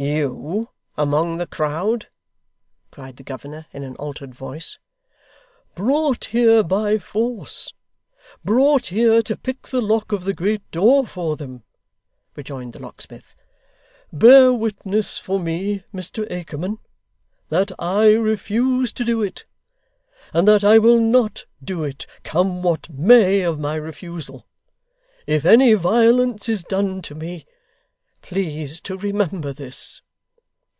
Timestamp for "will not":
20.78-21.44